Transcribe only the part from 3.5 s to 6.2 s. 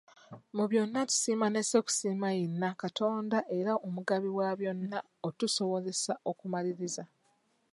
era omugabi wa byonna otusobozesezza